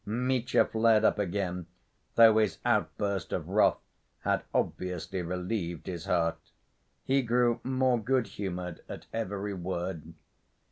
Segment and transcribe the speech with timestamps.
[0.03, 1.67] Mitya flared up again,
[2.15, 3.77] though his outburst of wrath
[4.21, 6.39] had obviously relieved his heart.
[7.03, 10.15] He grew more good‐ humored at every word.